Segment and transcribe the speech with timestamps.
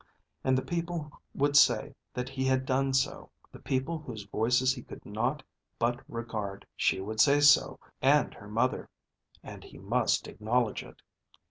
[0.43, 4.81] And the people would say that he had done so, the people whose voices he
[4.81, 5.43] could not
[5.77, 6.65] but regard.
[6.75, 8.89] She would say so, and her mother,
[9.43, 11.03] and he must acknowledge it.